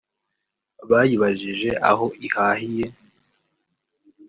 bayibajije 0.89 1.69
aho 1.89 2.05
ihahiye 2.27 2.87